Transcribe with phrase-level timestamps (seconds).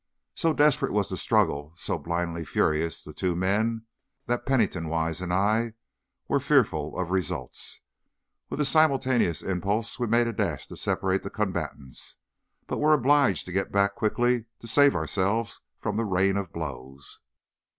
[0.33, 3.85] So desperate was the struggle, so blindly furious the two men,
[4.25, 5.73] that Pennington Wise and I
[6.27, 7.81] were fearful of results.
[8.49, 12.17] With a simultaneous impulse we made a dash to separate the combatants,
[12.65, 17.19] but were obliged to get back quickly to save ourselves from the rain of blows.